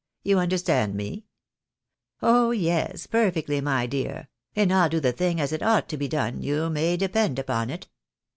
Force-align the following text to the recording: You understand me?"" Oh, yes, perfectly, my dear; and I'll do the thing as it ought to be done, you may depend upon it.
You 0.23 0.39
understand 0.39 0.95
me?"" 0.95 1.25
Oh, 2.23 2.49
yes, 2.49 3.05
perfectly, 3.05 3.61
my 3.61 3.85
dear; 3.85 4.29
and 4.55 4.73
I'll 4.73 4.89
do 4.89 4.99
the 4.99 5.11
thing 5.13 5.39
as 5.39 5.51
it 5.53 5.61
ought 5.61 5.87
to 5.89 5.95
be 5.97 6.07
done, 6.07 6.41
you 6.41 6.71
may 6.71 6.97
depend 6.97 7.37
upon 7.37 7.69
it. 7.69 7.87